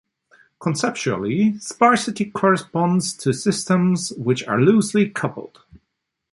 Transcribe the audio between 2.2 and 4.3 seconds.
corresponds to systems